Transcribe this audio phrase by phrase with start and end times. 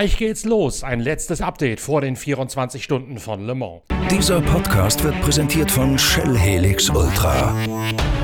[0.00, 0.82] Gleich geht's los.
[0.82, 3.82] Ein letztes Update vor den 24 Stunden von Le Mans.
[4.10, 7.54] Dieser Podcast wird präsentiert von Shell Helix Ultra.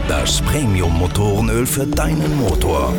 [0.09, 2.95] Das Premium-Motorenöl für deinen Motor.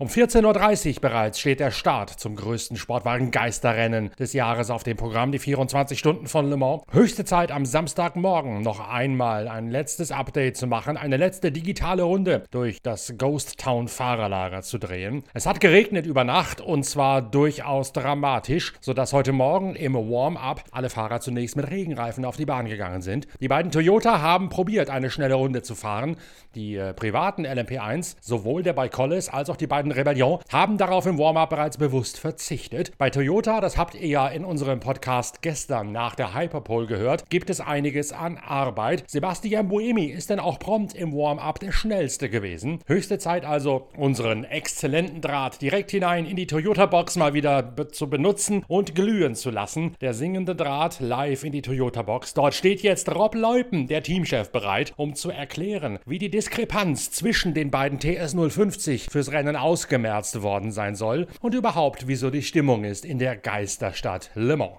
[0.00, 5.30] Um 14.30 Uhr bereits steht der Start zum größten Sportwagen-Geisterrennen des Jahres auf dem Programm,
[5.30, 6.84] die 24 Stunden von Le Mans.
[6.90, 12.44] Höchste Zeit am Samstagmorgen noch einmal ein letztes Update zu machen, eine letzte digitale Runde
[12.50, 15.22] durch das Ghost Town Fahrerlager zu drehen.
[15.34, 20.88] Es hat geregnet über Nacht und zwar durchaus dramatisch, sodass heute Morgen im Warm-up alle
[20.88, 23.28] Fahrer zunächst mit Regenreifen auf die Bahn gegangen sind.
[23.40, 26.16] Die beiden Toyota haben probiert, eine schnelle Runde zu fahren.
[26.54, 31.06] Die äh, privaten LMP1, sowohl der bei Collis als auch die beiden Rebellion haben darauf
[31.06, 32.92] im Warm-up bereits bewusst verzichtet.
[32.96, 37.50] Bei Toyota, das habt ihr ja in unserem Podcast gestern nach der Hyperpole gehört, gibt
[37.50, 39.04] es einiges an Arbeit.
[39.08, 42.78] Sebastian Buemi ist dann auch prompt im Warm-up der schnellste gewesen.
[42.86, 48.08] Höchste Zeit also, unseren exzellenten Draht direkt hinein in die Toyota-Box mal wieder be zu
[48.08, 49.96] benutzen und glühen zu lassen.
[50.00, 52.34] Der singende Draht live in die Toyota-Box.
[52.34, 57.54] Dort steht jetzt Rob Leupen, der Teamchef, bereit, um zu erklären, wie die Diskrepanz zwischen
[57.54, 62.42] den beiden TS 050 fürs Rennen aussieht ausgemerzt worden sein soll und überhaupt, wieso die
[62.42, 64.76] Stimmung ist in der Geisterstadt Le Mans.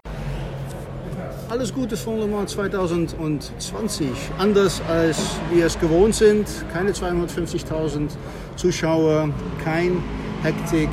[1.50, 4.08] Alles Gute von Le Mans 2020.
[4.38, 6.48] Anders als wir es gewohnt sind.
[6.72, 8.12] Keine 250.000
[8.56, 9.30] Zuschauer,
[9.64, 9.98] kein
[10.44, 10.90] Hektik,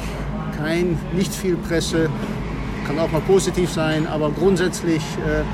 [0.56, 2.08] kein, nicht viel Presse.
[2.86, 5.44] Kann auch mal positiv sein, aber grundsätzlich äh,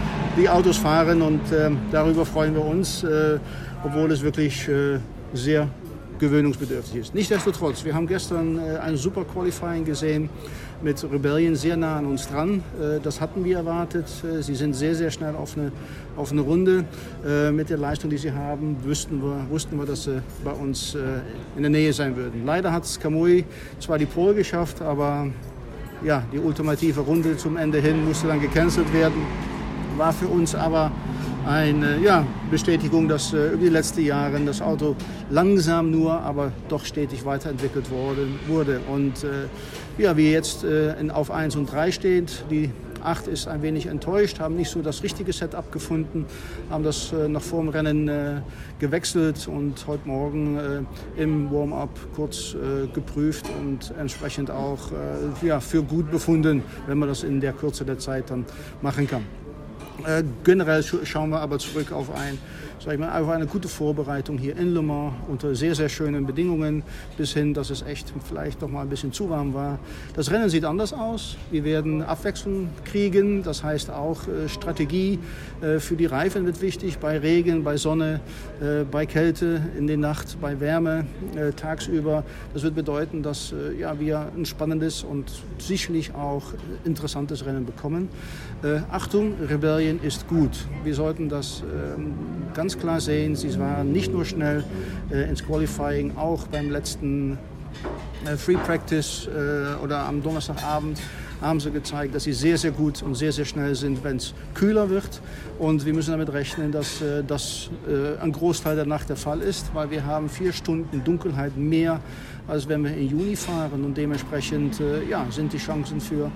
[0.41, 3.39] die Autos fahren und äh, darüber freuen wir uns, äh,
[3.83, 5.01] obwohl es wirklich äh,
[5.33, 5.69] sehr
[6.19, 7.15] gewöhnungsbedürftig ist.
[7.15, 10.29] Nichtsdestotrotz, wir haben gestern äh, ein super Qualifying gesehen
[10.83, 12.63] mit Rebellion sehr nah an uns dran.
[12.81, 14.07] Äh, das hatten wir erwartet.
[14.25, 15.73] Äh, sie sind sehr, sehr schnell auf eine,
[16.17, 16.85] auf eine Runde.
[17.53, 20.97] Mit der Leistung, die sie haben, wussten wir, wussten wir, dass sie bei uns
[21.57, 22.45] in der Nähe sein würden.
[22.45, 23.45] Leider hat Kamui
[23.81, 25.29] zwar die Pole geschafft, aber
[26.05, 29.23] ja, die ultimative Runde zum Ende hin musste dann gecancelt werden.
[29.97, 30.93] War für uns aber
[31.47, 34.97] eine ja, Bestätigung, dass äh, über die letzten Jahre das Auto
[35.31, 38.81] langsam nur, aber doch stetig weiterentwickelt worden, wurde.
[38.91, 42.71] Und äh, ja, wie jetzt äh, in, auf 1 und 3 steht, die
[43.03, 46.25] 8 ist ein wenig enttäuscht, haben nicht so das richtige Setup gefunden,
[46.71, 48.41] haben das äh, noch vor dem Rennen äh,
[48.79, 55.61] gewechselt und heute Morgen äh, im Warm-up kurz äh, geprüft und entsprechend auch äh, ja,
[55.61, 58.47] für gut befunden, wenn man das in der Kürze der Zeit dann
[58.81, 59.44] machen kann.
[60.07, 62.39] Äh, generell schauen wir aber zurück auf, ein,
[62.79, 66.27] sag ich mal, auf eine gute Vorbereitung hier in Le Mans unter sehr, sehr schönen
[66.27, 66.83] Bedingungen,
[67.17, 69.79] bis hin, dass es echt vielleicht doch mal ein bisschen zu warm war.
[70.15, 71.37] Das Rennen sieht anders aus.
[71.51, 75.19] Wir werden Abwechslung kriegen, das heißt auch äh, Strategie
[75.61, 78.21] äh, für die Reifen wird wichtig, bei Regen, bei Sonne,
[78.61, 81.07] äh, bei Kälte, in der Nacht, bei Wärme,
[81.57, 82.25] tagsüber.
[82.53, 86.43] Das wird bedeuten, dass ja, wir ein spannendes und sicherlich auch
[86.85, 88.09] interessantes Rennen bekommen.
[88.91, 90.67] Achtung, Rebellion ist gut.
[90.83, 92.15] Wir sollten das ähm,
[92.65, 93.37] ganz klar sehen.
[93.37, 94.65] Sie waren nicht nur schnell
[95.11, 97.37] äh, ins Qualifying, auch beim letzten
[98.25, 100.99] äh, Free Practice äh, oder am Donnerstagabend
[101.43, 104.33] haben sie gezeigt, dass sie sehr, sehr gut und sehr, sehr schnell sind, wenn es
[104.55, 105.21] kühler wird.
[105.59, 109.43] Und wir müssen damit rechnen, dass äh, das äh, ein Großteil der Nacht der Fall
[109.43, 112.01] ist, weil wir haben vier Stunden Dunkelheit mehr,
[112.49, 113.85] als wenn wir im Juni fahren.
[113.85, 116.31] Und dementsprechend äh, ja, sind die Chancen für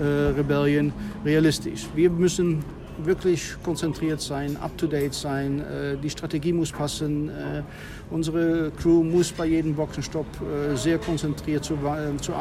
[0.00, 0.92] Rebellion
[1.24, 1.86] realistisch.
[1.94, 2.64] Wir müssen
[2.98, 5.60] wirklich konzentriert sein, up-to-date sein.
[5.60, 7.28] Äh, die Strategie muss passen.
[7.28, 7.62] Äh,
[8.10, 11.78] unsere Crew muss bei jedem Boxenstopp äh, sehr konzentriert zu,
[12.20, 12.32] zu,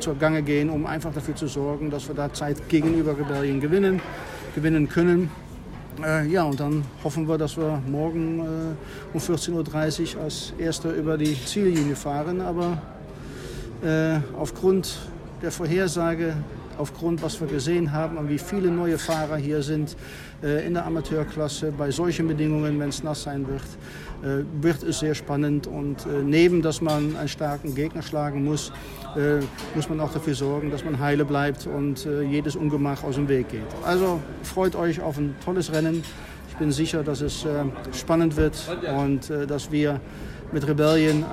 [0.00, 4.00] zur Gange gehen, um einfach dafür zu sorgen, dass wir da Zeit gegenüber Rebellion gewinnen,
[4.54, 5.30] gewinnen können.
[6.30, 8.40] ja, und dann hoffen wir, dass wir morgen
[9.12, 12.40] um 14.30 Uhr als Erster über die Ziellinie fahren.
[12.40, 12.80] Aber
[14.38, 14.98] aufgrund
[15.42, 16.34] der Vorhersage
[16.80, 19.96] aufgrund, was wir gesehen haben und wie viele neue Fahrer hier sind
[20.42, 21.72] äh, in der Amateurklasse.
[21.76, 23.62] Bei solchen Bedingungen, wenn es nass sein wird,
[24.22, 25.66] äh, wird es sehr spannend.
[25.66, 28.72] Und äh, neben, dass man einen starken Gegner schlagen muss,
[29.16, 29.40] äh,
[29.74, 33.28] muss man auch dafür sorgen, dass man heile bleibt und äh, jedes Ungemach aus dem
[33.28, 33.60] Weg geht.
[33.84, 36.02] Also freut euch auf ein tolles Rennen.
[36.50, 38.56] Ich bin sicher, dass es äh, spannend wird
[38.96, 40.00] und dass wir
[40.52, 41.24] mit Rebellion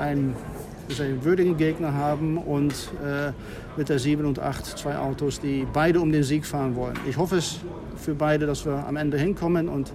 [0.89, 2.73] einen einen würdigen Gegner haben und
[3.03, 3.31] äh,
[3.77, 6.95] mit der 7 und 8 zwei Autos, die beide um den Sieg fahren wollen.
[7.07, 7.59] Ich hoffe es
[7.95, 9.91] für beide, dass wir am Ende hinkommen und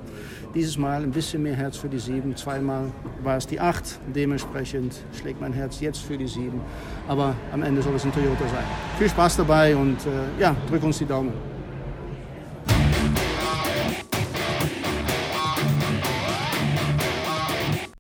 [0.54, 2.36] dieses Mal ein bisschen mehr Herz für die 7.
[2.36, 2.90] Zweimal
[3.22, 4.00] war es die 8.
[4.14, 6.60] Dementsprechend schlägt mein Herz jetzt für die 7.
[7.08, 8.64] Aber am Ende soll es ein Toyota sein.
[8.98, 11.51] Viel Spaß dabei und äh, ja, drück uns die Daumen.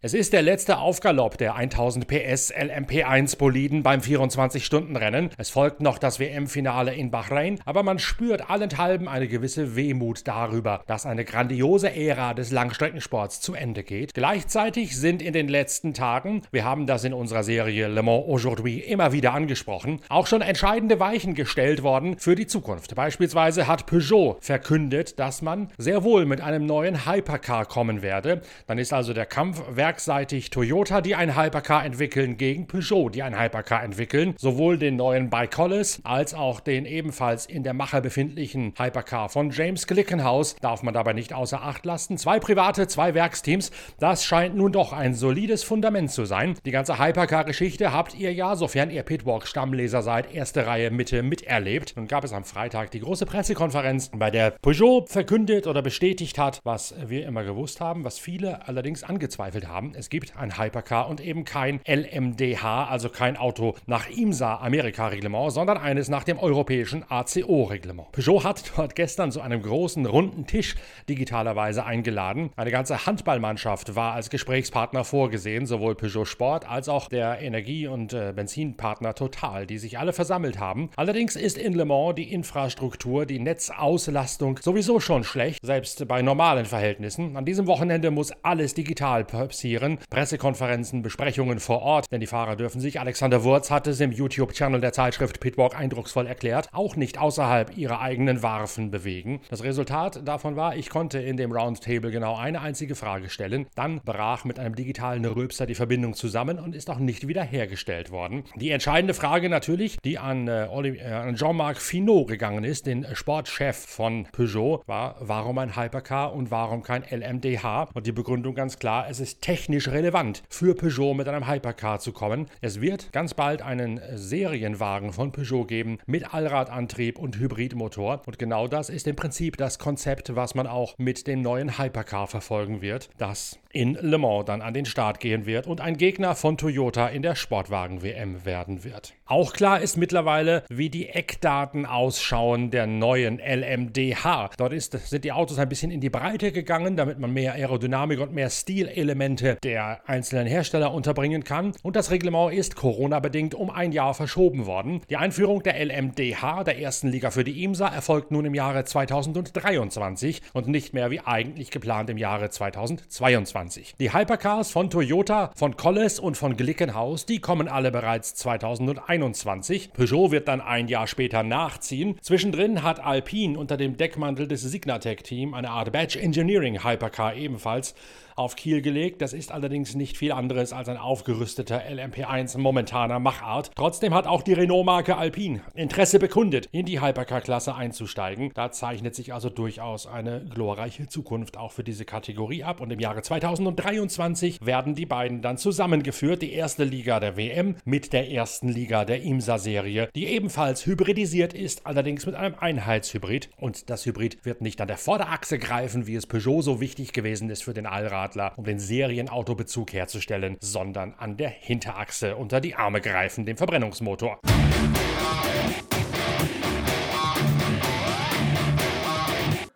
[0.04, 5.30] Es ist der letzte Aufgalopp der 1000 PS LMP1 Boliden beim 24-Stunden-Rennen.
[5.38, 10.82] Es folgt noch das WM-Finale in Bahrain, aber man spürt allenthalben eine gewisse Wehmut darüber,
[10.88, 14.12] dass eine grandiose Ära des Langstreckensports zu Ende geht.
[14.12, 18.80] Gleichzeitig sind in den letzten Tagen, wir haben das in unserer Serie Le Mans Aujourd'hui
[18.80, 22.96] immer wieder angesprochen, auch schon entscheidende Weichen gestellt worden für die Zukunft.
[22.96, 28.42] Beispielsweise hat Peugeot verkündet, dass man sehr wohl mit einem neuen Hypercar kommen werde.
[28.66, 33.38] Dann ist also der Kampf werkseitig Toyota, die ein Hypercar entwickeln, gegen Peugeot, die ein
[33.38, 34.32] Hypercar entwickeln.
[34.38, 39.86] Sowohl den neuen Bicolis als auch den ebenfalls in der Mache befindlichen Hypercar von James
[39.86, 42.16] Glickenhaus darf man dabei nicht außer Acht lassen.
[42.16, 46.56] Zwei private, zwei Werksteams, das scheint nun doch ein solides Fundament zu sein.
[46.64, 51.98] Die ganze Hypercar-Geschichte habt ihr ja, sofern ihr Pitwalk-Stammleser seid, erste Reihe Mitte miterlebt.
[51.98, 56.60] Nun gab es am Freitag die große Pressekonferenz, bei der Peugeot verkündet oder bestätigt hat,
[56.64, 59.81] was wir immer gewusst haben, was viele allerdings angezweifelt haben.
[59.96, 65.78] Es gibt ein Hypercar und eben kein LMDH, also kein Auto nach IMSA Amerika-Reglement, sondern
[65.78, 68.12] eines nach dem europäischen ACO-Reglement.
[68.12, 70.76] Peugeot hat dort gestern zu einem großen runden Tisch
[71.08, 72.50] digitalerweise eingeladen.
[72.56, 78.12] Eine ganze Handballmannschaft war als Gesprächspartner vorgesehen, sowohl Peugeot Sport als auch der Energie- und
[78.12, 80.90] äh, Benzinpartner Total, die sich alle versammelt haben.
[80.96, 86.66] Allerdings ist in Le Mans die Infrastruktur, die Netzauslastung sowieso schon schlecht, selbst bei normalen
[86.66, 87.36] Verhältnissen.
[87.36, 89.71] An diesem Wochenende muss alles digital passieren.
[90.10, 94.80] Pressekonferenzen, Besprechungen vor Ort, denn die Fahrer dürfen sich, Alexander Wurz hat es im YouTube-Channel
[94.80, 99.40] der Zeitschrift Pitwalk eindrucksvoll erklärt, auch nicht außerhalb ihrer eigenen Warfen bewegen.
[99.50, 103.66] Das Resultat davon war, ich konnte in dem Roundtable genau eine einzige Frage stellen.
[103.74, 108.44] Dann brach mit einem digitalen Rülpser die Verbindung zusammen und ist auch nicht wiederhergestellt worden.
[108.56, 114.26] Die entscheidende Frage natürlich, die an, äh, äh Jean-Marc Finot gegangen ist, den Sportchef von
[114.32, 117.88] Peugeot, war, warum ein Hypercar und warum kein LMDH?
[117.94, 122.12] Und die Begründung ganz klar, es ist technisch relevant für Peugeot mit einem Hypercar zu
[122.12, 122.46] kommen.
[122.60, 128.22] Es wird ganz bald einen Serienwagen von Peugeot geben mit Allradantrieb und Hybridmotor.
[128.26, 132.26] Und genau das ist im Prinzip das Konzept, was man auch mit dem neuen Hypercar
[132.26, 136.34] verfolgen wird, das in Le Mans dann an den Start gehen wird und ein Gegner
[136.34, 139.14] von Toyota in der Sportwagen-WM werden wird.
[139.26, 144.50] Auch klar ist mittlerweile, wie die Eckdaten ausschauen der neuen LMDH.
[144.58, 148.20] Dort ist, sind die Autos ein bisschen in die Breite gegangen, damit man mehr Aerodynamik
[148.20, 151.72] und mehr Stilelemente der einzelnen Hersteller unterbringen kann.
[151.82, 155.00] Und das Reglement ist Corona-bedingt um ein Jahr verschoben worden.
[155.08, 160.42] Die Einführung der LMDH, der ersten Liga für die IMSA, erfolgt nun im Jahre 2023
[160.52, 163.61] und nicht mehr wie eigentlich geplant im Jahre 2022.
[163.98, 169.02] Die Hypercars von Toyota, von Colles und von Glickenhaus, die kommen alle bereits 2021.
[169.22, 169.92] 2021.
[169.92, 172.16] Peugeot wird dann ein Jahr später nachziehen.
[172.20, 177.94] Zwischendrin hat Alpine unter dem Deckmantel des Signatec-Team eine Art Badge Engineering Hypercar ebenfalls
[178.36, 179.22] auf Kiel gelegt.
[179.22, 183.70] Das ist allerdings nicht viel anderes als ein aufgerüsteter LMP1 momentaner Machart.
[183.74, 188.50] Trotzdem hat auch die Renault-Marke Alpine Interesse bekundet, in die Hypercar-Klasse einzusteigen.
[188.54, 192.80] Da zeichnet sich also durchaus eine glorreiche Zukunft auch für diese Kategorie ab.
[192.80, 193.22] Und im Jahre
[193.54, 196.42] 2023 werden die beiden dann zusammengeführt.
[196.42, 201.86] Die erste Liga der WM mit der ersten Liga der IMSA-Serie, die ebenfalls hybridisiert ist,
[201.86, 203.50] allerdings mit einem Einheitshybrid.
[203.58, 207.50] Und das Hybrid wird nicht an der Vorderachse greifen, wie es Peugeot so wichtig gewesen
[207.50, 212.74] ist für den Allrad Radler, um den Serienautobezug herzustellen, sondern an der Hinterachse unter die
[212.74, 214.38] Arme greifen, dem Verbrennungsmotor.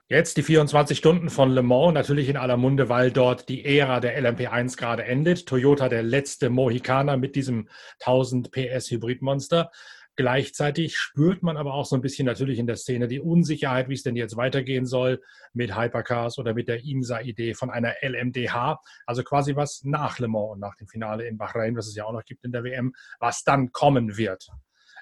[0.09, 3.99] Jetzt die 24 Stunden von Le Mans, natürlich in aller Munde, weil dort die Ära
[3.99, 5.47] der LMP1 gerade endet.
[5.47, 9.73] Toyota der letzte Mohikaner mit diesem 1000 PS Hybridmonster.
[10.15, 13.95] Gleichzeitig spürt man aber auch so ein bisschen natürlich in der Szene die Unsicherheit, wie
[13.95, 15.21] es denn jetzt weitergehen soll
[15.53, 20.53] mit Hypercars oder mit der IMSA-Idee von einer LMDH, also quasi was nach Le Mans
[20.53, 22.95] und nach dem Finale in Bahrain, was es ja auch noch gibt in der WM,
[23.19, 24.47] was dann kommen wird.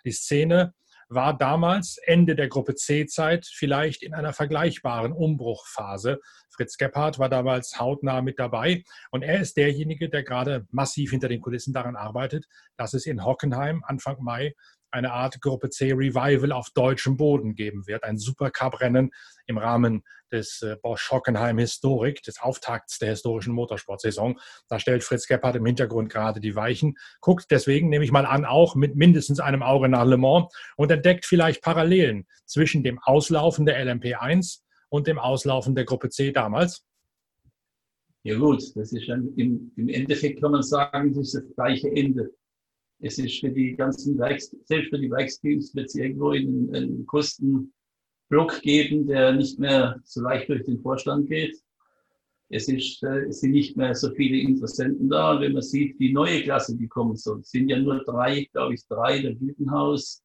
[0.06, 0.73] Die Szene
[1.14, 6.21] war damals Ende der Gruppe C-Zeit vielleicht in einer vergleichbaren Umbruchphase.
[6.50, 11.28] Fritz Gebhardt war damals hautnah mit dabei und er ist derjenige, der gerade massiv hinter
[11.28, 14.54] den Kulissen daran arbeitet, dass es in Hockenheim Anfang Mai
[14.94, 18.04] eine Art Gruppe C Revival auf deutschem Boden geben wird.
[18.04, 19.10] Ein Supercup-Rennen
[19.46, 24.38] im Rahmen des äh, Bosch Hockenheim Historik, des Auftakts der historischen Motorsportsaison.
[24.68, 28.44] Da stellt Fritz Gebhardt im Hintergrund gerade die Weichen, guckt deswegen, nehme ich mal an,
[28.44, 30.46] auch mit mindestens einem Auge nach Le Mans
[30.76, 36.32] und entdeckt vielleicht Parallelen zwischen dem Auslaufen der LMP1 und dem Auslaufen der Gruppe C
[36.32, 36.84] damals.
[38.22, 42.30] Ja gut, das ist im, im Endeffekt kann man sagen, das ist das gleiche Ende
[43.00, 47.06] es ist für die ganzen Werks, selbst für die Werksteams wird es irgendwo einen, einen
[47.06, 51.56] Kostenblock geben, der nicht mehr so leicht durch den Vorstand geht.
[52.48, 55.32] es, ist, äh, es sind nicht mehr so viele Interessenten da.
[55.32, 58.74] Und wenn man sieht, die neue Klasse, die kommen soll, sind ja nur drei, glaube
[58.74, 60.22] ich, drei, der Gütenhaus,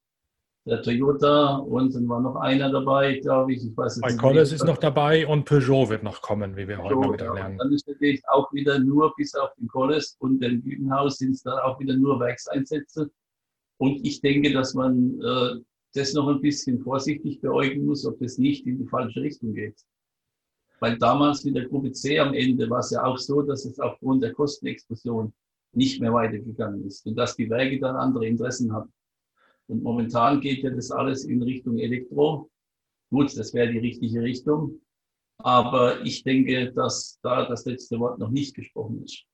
[0.70, 3.66] der Toyota und dann war noch einer dabei, glaube ich.
[3.66, 7.04] ich weiß Bei Collis ist noch dabei und Peugeot wird noch kommen, wie wir Peugeot,
[7.04, 7.58] heute wieder lernen.
[7.58, 11.44] Dann ist natürlich auch wieder nur bis auf den Collis und den Gütenhaus sind es
[11.44, 13.10] dann auch wieder nur Werkseinsätze.
[13.78, 15.62] Und ich denke, dass man äh,
[15.94, 19.82] das noch ein bisschen vorsichtig beäugen muss, ob das nicht in die falsche Richtung geht.
[20.80, 23.80] Weil damals mit der Gruppe C am Ende war es ja auch so, dass es
[23.80, 25.34] aufgrund der Kostenexplosion
[25.74, 28.92] nicht mehr weitergegangen ist und dass die Werke dann andere Interessen hatten.
[29.70, 32.50] Und momentan geht ja das alles in Richtung Elektro.
[33.12, 34.82] Gut, das wäre die richtige Richtung.
[35.38, 39.26] Aber ich denke, dass da das letzte Wort noch nicht gesprochen ist.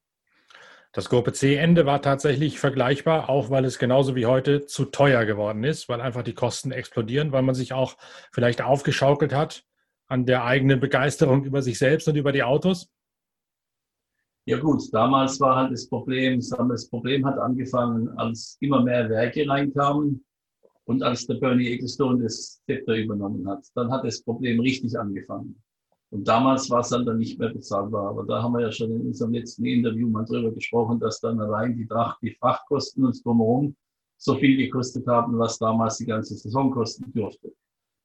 [0.92, 5.64] Das Gruppe C-Ende war tatsächlich vergleichbar, auch weil es genauso wie heute zu teuer geworden
[5.64, 7.98] ist, weil einfach die Kosten explodieren, weil man sich auch
[8.32, 9.66] vielleicht aufgeschaukelt hat
[10.08, 12.90] an der eigenen Begeisterung über sich selbst und über die Autos?
[14.48, 19.48] Ja gut, damals war halt das Problem, das Problem hat angefangen, als immer mehr Werke
[19.48, 20.24] reinkamen
[20.84, 23.66] und als der Bernie Ecclestone das Zepter übernommen hat.
[23.74, 25.60] Dann hat das Problem richtig angefangen.
[26.12, 28.10] Und damals war es dann, dann nicht mehr bezahlbar.
[28.10, 31.40] Aber da haben wir ja schon in unserem letzten Interview mal drüber gesprochen, dass dann
[31.40, 33.76] allein die, Tracht, die Frachtkosten und drumherum
[34.18, 37.52] so viel gekostet haben, was damals die ganze Saison kosten dürfte.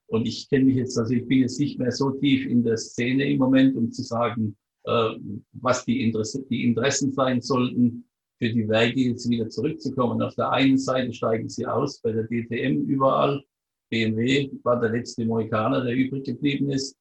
[0.07, 2.77] Und ich kenne mich jetzt, also ich bin jetzt nicht mehr so tief in der
[2.77, 8.05] Szene im Moment, um zu sagen, was die, Interesse, die Interessen sein sollten,
[8.39, 10.21] für die Werke jetzt wieder zurückzukommen.
[10.21, 13.43] Auf der einen Seite steigen sie aus, bei der DTM überall.
[13.91, 16.97] BMW war der letzte Mohikaner, der übrig geblieben ist.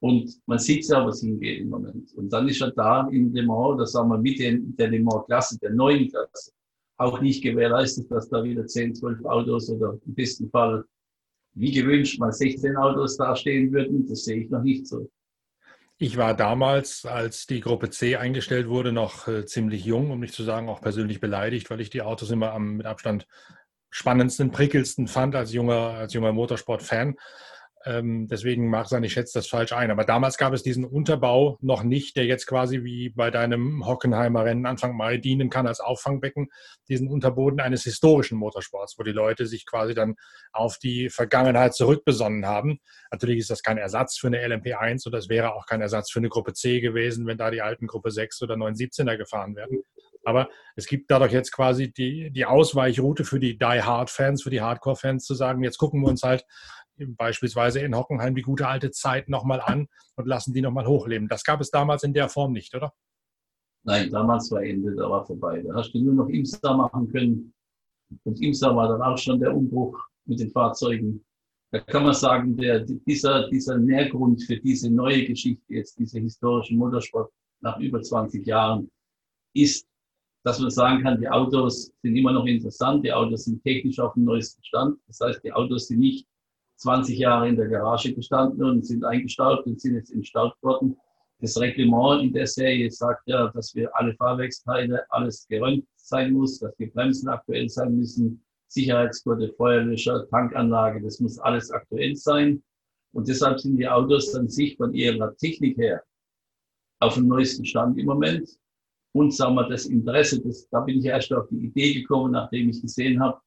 [0.00, 2.12] Und man sieht ja, was hingeht im Moment.
[2.14, 5.58] Und dann ist er da in Le Mans, das sagen wir mit der Le Mans-Klasse,
[5.60, 6.52] der neuen Klasse,
[6.98, 10.84] auch nicht gewährleistet, dass da wieder 10, 12 Autos oder im besten Fall
[11.54, 14.06] wie gewünscht mal 16 Autos dastehen würden.
[14.06, 15.08] Das sehe ich noch nicht so.
[15.96, 20.34] Ich war damals, als die Gruppe C eingestellt wurde, noch äh, ziemlich jung, um nicht
[20.34, 23.28] zu sagen auch persönlich beleidigt, weil ich die Autos immer am mit Abstand
[23.90, 27.14] spannendsten, prickelsten fand als junger, als junger Motorsport-Fan.
[27.86, 29.90] Ähm, deswegen mag sein, ich schätze das falsch ein.
[29.90, 34.44] Aber damals gab es diesen Unterbau noch nicht, der jetzt quasi wie bei deinem Hockenheimer
[34.44, 36.48] Rennen Anfang Mai dienen kann als Auffangbecken,
[36.88, 40.14] diesen Unterboden eines historischen Motorsports, wo die Leute sich quasi dann
[40.52, 42.78] auf die Vergangenheit zurückbesonnen haben.
[43.10, 46.20] Natürlich ist das kein Ersatz für eine LMP1 und das wäre auch kein Ersatz für
[46.20, 49.82] eine Gruppe C gewesen, wenn da die alten Gruppe 6 oder 917er gefahren werden.
[50.24, 55.24] Aber es gibt dadurch jetzt quasi die, die Ausweichroute für die Die-Hard-Fans, für die Hardcore-Fans
[55.24, 56.44] zu sagen, jetzt gucken wir uns halt
[56.96, 61.28] beispielsweise in Hockenheim die gute alte Zeit nochmal an und lassen die nochmal hochleben.
[61.28, 62.92] Das gab es damals in der Form nicht, oder?
[63.84, 65.62] Nein, damals war Ende, da war vorbei.
[65.62, 67.52] Da hast du nur noch Imstar machen können.
[68.22, 71.24] Und Imstar war dann auch schon der Umbruch mit den Fahrzeugen.
[71.70, 76.74] Da kann man sagen, der, dieser, dieser Nährgrund für diese neue Geschichte, jetzt diese historische
[76.74, 78.90] Motorsport nach über 20 Jahren,
[79.54, 79.86] ist,
[80.44, 84.14] dass man sagen kann, die Autos sind immer noch interessant, die Autos sind technisch auf
[84.14, 84.98] dem neuesten Stand.
[85.08, 86.26] Das heißt, die Autos sind nicht
[86.84, 90.96] 20 Jahre in der Garage gestanden und sind eingestaubt und sind jetzt instaubt worden.
[91.40, 96.58] Das Reglement in der Serie sagt ja, dass wir alle Fahrwerksteile, alles geräumt sein muss,
[96.58, 102.62] dass die Bremsen aktuell sein müssen, Sicherheitsgurte, Feuerlöscher, Tankanlage, das muss alles aktuell sein.
[103.14, 106.02] Und deshalb sind die Autos an sich von ihrer Technik her
[107.00, 108.46] auf dem neuesten Stand im Moment.
[109.14, 112.68] Und sagen wir, das Interesse, das, da bin ich erst auf die Idee gekommen, nachdem
[112.68, 113.40] ich gesehen habe,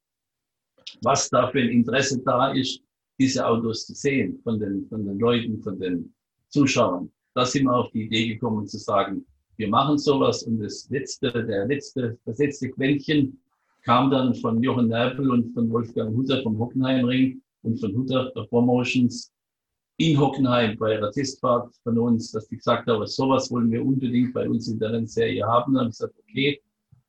[1.03, 2.81] was da für ein Interesse da ist,
[3.19, 6.13] diese Autos zu sehen von den, von den Leuten, von den
[6.49, 7.11] Zuschauern.
[7.33, 9.25] Da sind wir auf die Idee gekommen zu sagen,
[9.57, 13.39] wir machen sowas und das letzte, der letzte, das letzte Quäntchen
[13.83, 19.31] kam dann von Jochen Nerpel und von Wolfgang Hutter vom Hockenheimring und von Hutter Promotions
[19.97, 24.33] in Hockenheim bei der Testfahrt von uns, dass die gesagt haben, sowas wollen wir unbedingt
[24.33, 25.73] bei uns in der Rennserie haben.
[25.73, 26.61] Dann habe gesagt, okay,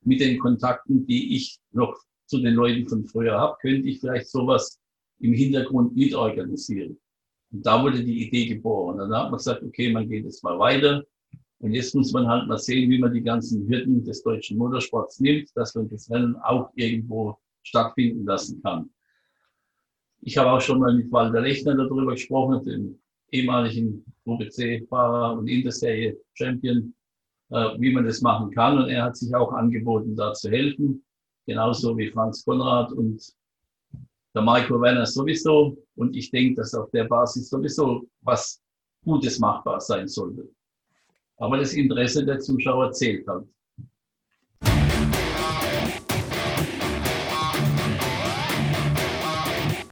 [0.04, 1.94] mit den Kontakten, die ich noch
[2.26, 4.77] zu den Leuten von früher habe, könnte ich vielleicht sowas
[5.20, 6.98] im Hintergrund mitorganisieren.
[7.50, 9.00] Und da wurde die Idee geboren.
[9.00, 11.04] Und dann hat man gesagt, okay, man geht jetzt mal weiter.
[11.60, 15.20] Und jetzt muss man halt mal sehen, wie man die ganzen Hürden des deutschen Motorsports
[15.20, 18.90] nimmt, dass man das Rennen auch irgendwo stattfinden lassen kann.
[20.20, 22.98] Ich habe auch schon mal mit Walter Lechner darüber gesprochen, dem
[23.30, 26.94] ehemaligen Gruppe C-Fahrer und Interserie Champion,
[27.50, 28.78] äh, wie man das machen kann.
[28.78, 31.04] Und er hat sich auch angeboten, da zu helfen.
[31.46, 33.22] Genauso wie Franz Konrad und
[34.38, 35.76] der Marco Werner sowieso.
[35.96, 38.60] Und ich denke, dass auf der Basis sowieso was
[39.04, 40.48] Gutes machbar sein sollte.
[41.38, 43.46] Aber das Interesse der Zuschauer zählt halt.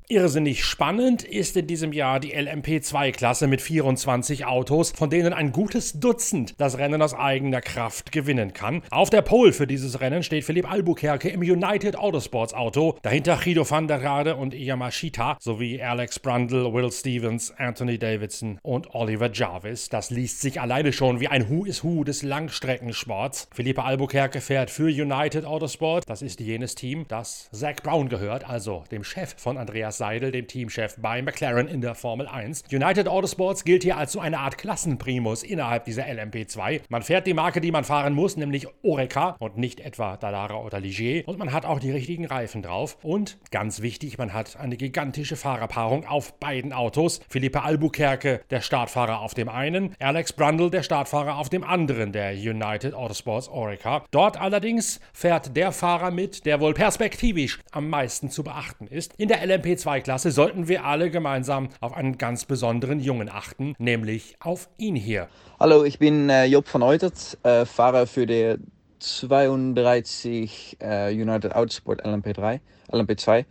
[0.08, 5.98] Irrsinnig spannend ist in diesem Jahr die LMP2-Klasse mit 24 Autos, von denen ein gutes
[5.98, 8.82] Dutzend das Rennen aus eigener Kraft gewinnen kann.
[8.90, 13.68] Auf der Pole für dieses Rennen steht Philipp Albuquerque im United Autosports Auto, dahinter Guido
[13.68, 19.88] van der Rade und Yamashita sowie Alex Brundle, Will Stevens, Anthony Davidson und Oliver Jarvis.
[19.88, 23.48] Das liest sich alleine schon wie ein Who is Who des Langstreckensports.
[23.52, 28.84] Philippe Albuquerque fährt für United Autosport, das ist jenes Team, das Zach Brown gehört, also
[28.92, 32.64] dem Chef von Andreas Seidel, dem Teamchef bei McLaren in der Formel 1.
[32.72, 36.82] United Autosports gilt hier als so eine Art Klassenprimus innerhalb dieser LMP2.
[36.88, 40.80] Man fährt die Marke, die man fahren muss, nämlich Oreca und nicht etwa Dallara oder
[40.80, 41.26] Ligier.
[41.26, 42.98] Und man hat auch die richtigen Reifen drauf.
[43.02, 47.20] Und ganz wichtig, man hat eine gigantische Fahrerpaarung auf beiden Autos.
[47.28, 52.32] Philippe Albuquerque, der Startfahrer auf dem einen, Alex Brundle, der Startfahrer auf dem anderen der
[52.32, 54.04] United Autosports Oreca.
[54.10, 59.14] Dort allerdings fährt der Fahrer mit, der wohl perspektivisch am meisten zu beachten ist.
[59.16, 64.36] In der LMP2 2-Klasse sollten wir alle gemeinsam auf einen ganz besonderen Jungen achten, nämlich
[64.40, 65.28] auf ihn hier.
[65.60, 68.56] Hallo, ich bin äh, Job van Eutert, äh, Fahrer für die
[68.98, 72.58] 32 äh, United Autosport LMP3,
[72.90, 73.44] LMP2.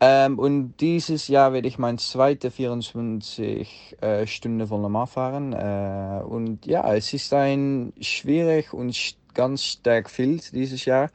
[0.00, 5.52] Ähm, und dieses Jahr werde ich mein zweite 24 äh, Stunden von Le Mans fahren.
[5.52, 8.96] Äh, und ja, es ist ein schwierig und
[9.34, 11.10] ganz stark Feld dieses Jahr.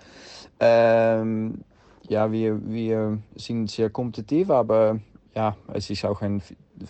[0.59, 1.63] Ähm,
[2.09, 4.99] ja, wir, wir sind sehr kompetitiv, aber
[5.35, 6.41] ja, es ist auch ein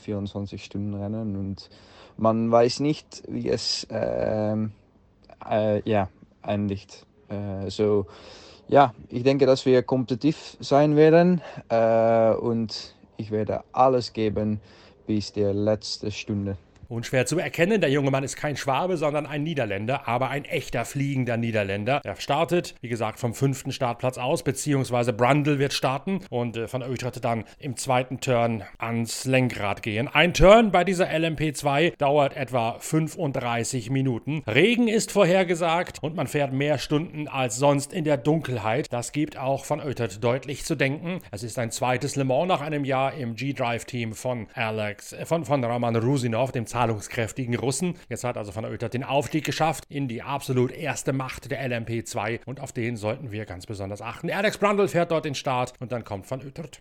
[0.06, 1.70] 24-Stunden-Rennen und
[2.18, 4.56] man weiß nicht, wie es äh,
[5.50, 6.10] äh, ja,
[6.44, 7.06] endigt.
[7.30, 8.06] Äh, so,
[8.68, 14.60] ja, ich denke, dass wir kompetitiv sein werden äh, und ich werde alles geben
[15.06, 16.58] bis der letzte Stunde.
[16.90, 20.86] Unschwer zu erkennen, der junge Mann ist kein Schwabe, sondern ein Niederländer, aber ein echter
[20.86, 22.02] fliegender Niederländer.
[22.04, 26.84] Er startet, wie gesagt, vom fünften Startplatz aus, beziehungsweise Brundle wird starten und äh, Van
[26.84, 30.08] Utrecht dann im zweiten Turn ans Lenkrad gehen.
[30.08, 34.44] Ein Turn bei dieser LMP2 dauert etwa 35 Minuten.
[34.48, 38.92] Regen ist vorhergesagt und man fährt mehr Stunden als sonst in der Dunkelheit.
[38.92, 41.20] Das gibt auch Van Utrecht deutlich zu denken.
[41.32, 45.46] Es ist ein zweites Le Mans nach einem Jahr im G-Drive-Team von Alex, äh, von,
[45.46, 47.96] von Roman Rusinov, dem zahlungskräftigen Russen.
[48.08, 52.42] Jetzt hat also Van Oetert den Aufstieg geschafft in die absolut erste Macht der LMP2
[52.46, 54.30] und auf den sollten wir ganz besonders achten.
[54.30, 56.80] Alex Brundle fährt dort den Start und dann kommt Van Oetert.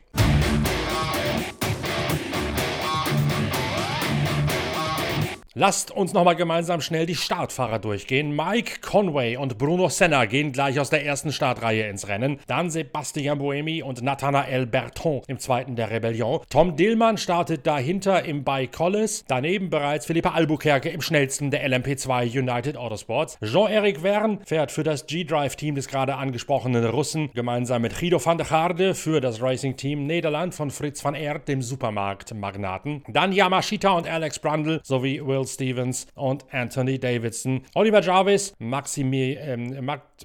[5.59, 8.37] Lasst uns nochmal gemeinsam schnell die Startfahrer durchgehen.
[8.37, 12.39] Mike Conway und Bruno Senna gehen gleich aus der ersten Startreihe ins Rennen.
[12.47, 16.41] Dann Sebastian Buemi und Nathanael Berton im zweiten der Rebellion.
[16.51, 19.25] Tom Dillmann startet dahinter im Bay Collis.
[19.29, 23.39] Daneben bereits Philippa Albuquerque im schnellsten der LMP2 United Autosports.
[23.43, 28.47] Jean-Eric Verne fährt für das G-Drive-Team des gerade angesprochenen Russen gemeinsam mit Guido van der
[28.47, 33.05] Garde für das Racing-Team Nederland von Fritz van Erd, dem Supermarktmagnaten.
[33.09, 37.63] Dann Yamashita und Alex Brundle sowie Will Stevens und Anthony Davidson.
[37.75, 39.77] Oliver Jarvis, Maximi, ähm,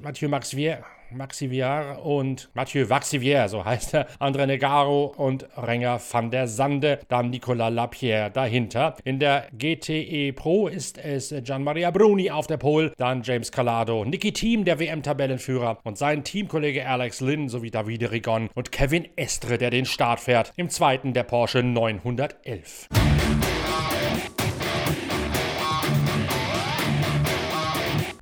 [0.01, 0.83] Mathieu Maxivier.
[2.03, 7.73] Und Mathieu Vaxivier, so heißt er, André Negaro und Renger van der Sande, dann Nicolas
[7.73, 8.95] Lapierre dahinter.
[9.03, 14.05] In der GTE Pro ist es Gian Maria Bruni auf der Pole, dann James Calado,
[14.05, 19.57] Nicky Thiem, der WM-Tabellenführer und sein Teamkollege Alex Lynn sowie Davide Rigon und Kevin Estre,
[19.57, 22.87] der den Start fährt, im zweiten der Porsche 911.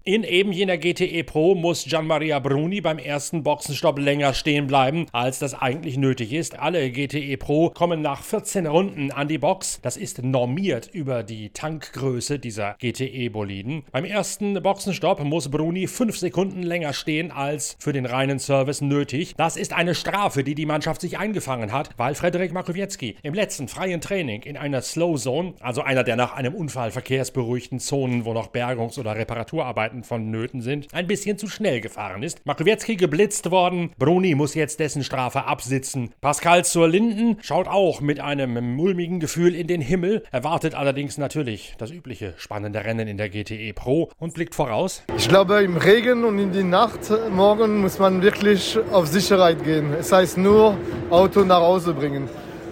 [0.10, 5.38] In eben jener GTE Pro muss Gianmaria Bruni beim ersten Boxenstopp länger stehen bleiben, als
[5.38, 6.58] das eigentlich nötig ist.
[6.58, 9.80] Alle GTE Pro kommen nach 14 Runden an die Box.
[9.84, 13.84] Das ist normiert über die Tankgröße dieser GTE-Boliden.
[13.92, 19.36] Beim ersten Boxenstopp muss Bruni 5 Sekunden länger stehen als für den reinen Service nötig.
[19.38, 23.68] Das ist eine Strafe, die die Mannschaft sich eingefangen hat, weil Frederik Makowiecki im letzten
[23.68, 28.34] freien Training in einer Slow Zone, also einer der nach einem Unfall verkehrsberuhigten Zonen, wo
[28.34, 32.46] noch Bergungs- oder Reparaturarbeiten Zeiten vonnöten sind, ein bisschen zu schnell gefahren ist.
[32.46, 33.92] Makowiecki geblitzt worden.
[33.98, 36.12] Bruni muss jetzt dessen Strafe absitzen.
[36.22, 41.76] Pascal zur Linden schaut auch mit einem mulmigen Gefühl in den Himmel, erwartet allerdings natürlich
[41.78, 45.04] das übliche spannende Rennen in der GTE Pro und blickt voraus.
[45.18, 49.94] Ich glaube, im Regen und in die Nacht morgen muss man wirklich auf Sicherheit gehen.
[49.94, 50.78] Es heißt nur
[51.10, 52.30] Auto nach Hause bringen.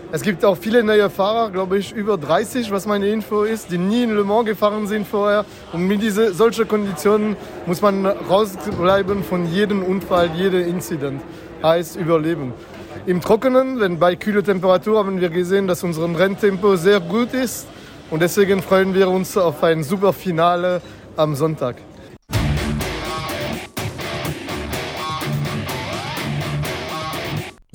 [0.09, 3.77] Es gibt auch viele neue Fahrer, glaube ich, über 30, was meine Info ist, die
[3.77, 5.43] nie in Le Mans gefahren sind vorher.
[5.73, 11.21] Und mit diese, solchen Konditionen muss man rausbleiben von jedem Unfall, jedem Incident.
[11.61, 12.53] Heißt überleben.
[13.05, 17.67] Im Trockenen, wenn bei kühler Temperatur, haben wir gesehen, dass unser Renntempo sehr gut ist.
[18.09, 20.81] Und deswegen freuen wir uns auf ein super Finale
[21.17, 21.75] am Sonntag.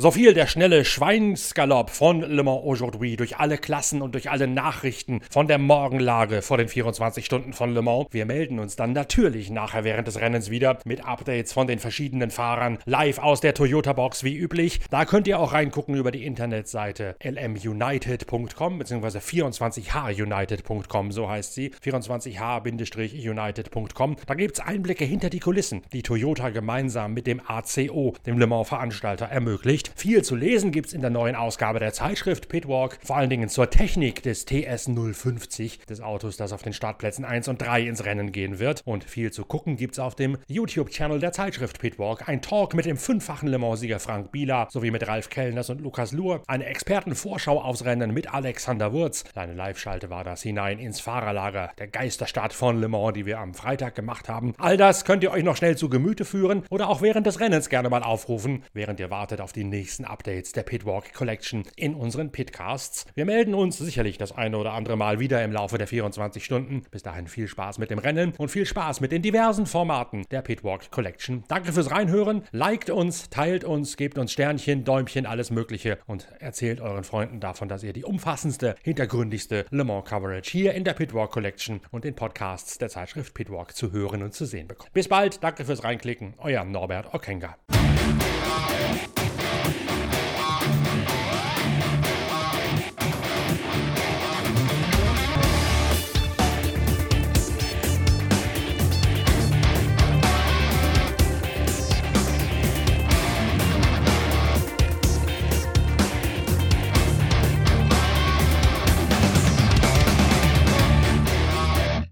[0.03, 4.49] So viel der schnelle Schweinsgalopp von Le Mans Aujourd'hui durch alle Klassen und durch alle
[4.49, 8.09] Nachrichten von der Morgenlage vor den 24 Stunden von Le Mans.
[8.11, 12.33] Wir melden uns dann natürlich nachher während des Rennens wieder mit Updates von den verschiedenen
[12.33, 14.81] Fahrern live aus der Toyota Box wie üblich.
[14.91, 19.19] Da könnt ihr auch reingucken über die Internetseite lmunited.com bzw.
[19.19, 21.71] 24hunited.com, so heißt sie.
[21.81, 24.17] 24h-united.com.
[24.27, 28.49] Da gibt es Einblicke hinter die Kulissen, die Toyota gemeinsam mit dem ACO, dem Le
[28.49, 29.92] Mans Veranstalter, ermöglicht.
[29.95, 33.49] Viel zu lesen gibt es in der neuen Ausgabe der Zeitschrift Pitwalk, vor allen Dingen
[33.49, 38.05] zur Technik des TS 050, des Autos, das auf den Startplätzen 1 und 3 ins
[38.05, 38.83] Rennen gehen wird.
[38.85, 42.29] Und viel zu gucken gibt es auf dem YouTube-Channel der Zeitschrift Pitwalk.
[42.29, 46.13] Ein Talk mit dem fünffachen Le Mans-Sieger Frank Bieler sowie mit Ralf Kellners und Lukas
[46.13, 46.43] Luhr.
[46.47, 49.25] Eine Expertenvorschau aufs Rennen mit Alexander Wurz.
[49.35, 53.55] Eine Live-Schalte war das hinein ins Fahrerlager der Geisterstadt von Le Mans, die wir am
[53.55, 54.55] Freitag gemacht haben.
[54.59, 57.69] All das könnt ihr euch noch schnell zu Gemüte führen oder auch während des Rennens
[57.69, 61.97] gerne mal aufrufen, während ihr wartet auf die nächste nächsten Updates der Pitwalk Collection in
[61.97, 63.05] unseren Pitcasts.
[63.17, 66.83] Wir melden uns sicherlich das eine oder andere Mal wieder im Laufe der 24 Stunden.
[66.93, 70.43] Bis dahin viel Spaß mit dem Rennen und viel Spaß mit den diversen Formaten der
[70.43, 71.43] Pitwalk Collection.
[71.49, 72.45] Danke fürs Reinhören.
[72.53, 77.69] Liked uns, teilt uns, gebt uns Sternchen, Däumchen, alles Mögliche und erzählt euren Freunden davon,
[77.69, 82.15] dass ihr die umfassendste, hintergründigste Le Mans Coverage hier in der Pitwalk Collection und den
[82.15, 84.93] Podcasts der Zeitschrift Pitwalk zu hören und zu sehen bekommt.
[84.93, 86.35] Bis bald, danke fürs Reinklicken.
[86.39, 87.57] Euer Norbert Okenga.